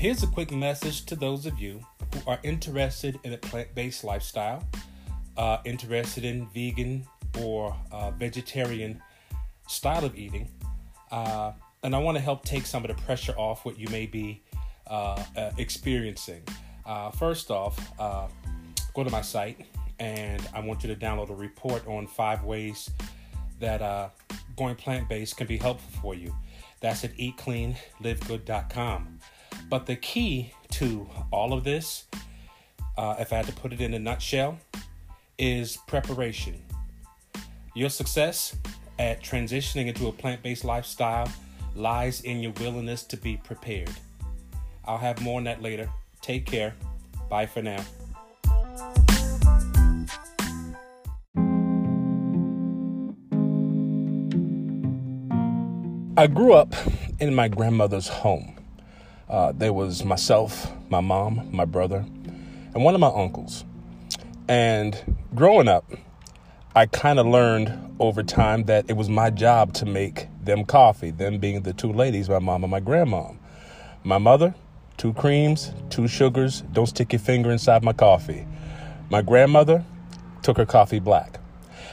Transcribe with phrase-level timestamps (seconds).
[0.00, 1.84] Here's a quick message to those of you
[2.14, 4.66] who are interested in a plant based lifestyle,
[5.36, 7.06] uh, interested in vegan
[7.38, 9.02] or uh, vegetarian
[9.68, 10.48] style of eating.
[11.12, 11.52] Uh,
[11.82, 14.42] and I want to help take some of the pressure off what you may be
[14.86, 16.44] uh, uh, experiencing.
[16.86, 19.66] Uh, first off, go to my site
[19.98, 22.88] and I want you to download a report on five ways
[23.58, 24.12] that
[24.56, 26.34] going plant based can be helpful for you.
[26.80, 29.18] That's at eatcleanlivegood.com.
[29.68, 32.06] But the key to all of this,
[32.96, 34.58] uh, if I had to put it in a nutshell,
[35.38, 36.62] is preparation.
[37.74, 38.56] Your success
[38.98, 41.30] at transitioning into a plant based lifestyle
[41.74, 43.90] lies in your willingness to be prepared.
[44.84, 45.88] I'll have more on that later.
[46.20, 46.74] Take care.
[47.28, 47.84] Bye for now.
[56.16, 56.74] I grew up
[57.18, 58.59] in my grandmother's home.
[59.30, 62.04] Uh, there was myself, my mom, my brother,
[62.74, 63.64] and one of my uncles.
[64.48, 65.88] And growing up,
[66.74, 71.12] I kind of learned over time that it was my job to make them coffee,
[71.12, 73.36] them being the two ladies, my mom and my grandmom.
[74.02, 74.52] My mother,
[74.96, 78.48] two creams, two sugars, don't stick your finger inside my coffee.
[79.10, 79.84] My grandmother
[80.42, 81.38] took her coffee black.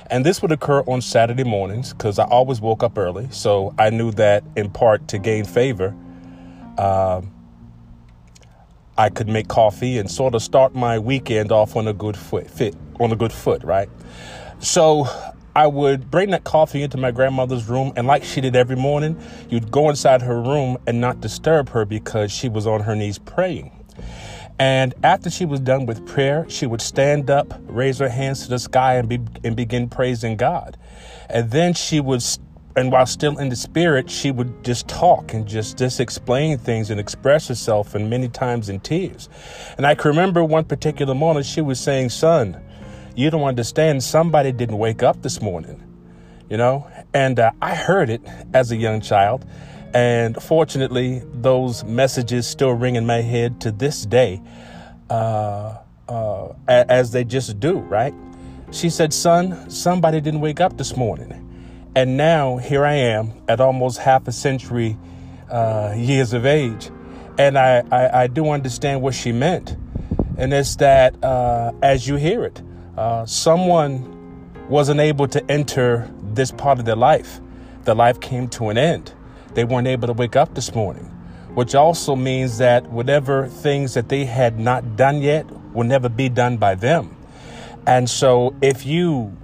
[0.10, 3.28] And this would occur on Saturday mornings because I always woke up early.
[3.30, 5.96] So I knew that in part to gain favor,
[6.78, 7.22] uh,
[8.98, 12.50] I could make coffee and sort of start my weekend off on a good foot,
[12.50, 13.90] fit on a good foot, right?
[14.60, 15.08] So
[15.56, 19.20] I would bring that coffee into my grandmother's room, and like she did every morning,
[19.50, 23.18] you'd go inside her room and not disturb her because she was on her knees
[23.20, 23.72] praying.
[24.60, 28.50] And after she was done with prayer, she would stand up, raise her hands to
[28.50, 30.78] the sky, and, be, and begin praising God.
[31.30, 32.24] And then she would,
[32.78, 36.92] and while still in the spirit, she would just talk and just, just explain things
[36.92, 39.30] and express herself, and many times in tears.
[39.78, 42.62] And I can remember one particular morning she was saying, Son,
[43.16, 44.04] you don't understand.
[44.04, 45.84] Somebody didn't wake up this morning,
[46.52, 46.88] you know?
[47.16, 48.22] And uh, I heard it
[48.54, 49.44] as a young child.
[49.96, 54.40] And fortunately, those messages still ring in my head to this day,
[55.10, 55.78] uh,
[56.08, 58.14] uh, as they just do, right?
[58.70, 61.47] She said, Son, somebody didn't wake up this morning.
[61.98, 65.00] And now here I am at almost half a century
[65.50, 66.92] uh, years of age.
[67.40, 69.76] And I, I, I, do understand what she meant.
[70.38, 72.62] And it's that uh, as you hear it,
[72.96, 77.40] uh, someone wasn't able to enter this part of their life.
[77.86, 79.12] Their life came to an end.
[79.56, 81.06] They weren't able to wake up this morning,
[81.56, 86.30] which also means that whatever things that they had not done yet will never be
[86.30, 87.18] done by them.
[87.88, 89.36] And so if you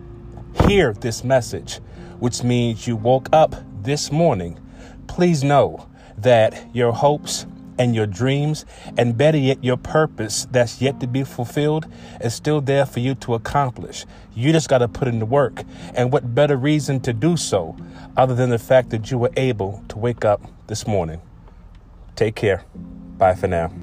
[0.67, 1.79] hear this message,
[2.23, 4.57] which means you woke up this morning,
[5.07, 7.45] please know that your hopes
[7.77, 8.65] and your dreams,
[8.97, 11.85] and better yet, your purpose that's yet to be fulfilled
[12.21, 14.05] is still there for you to accomplish.
[14.33, 15.63] You just got to put in the work.
[15.95, 17.75] And what better reason to do so
[18.15, 21.19] other than the fact that you were able to wake up this morning?
[22.15, 22.63] Take care.
[23.17, 23.82] Bye for now.